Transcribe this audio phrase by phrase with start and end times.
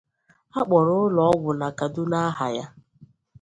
[0.59, 2.65] A kpọrọ ụlọ ọgwụ na Kaduna aha ya.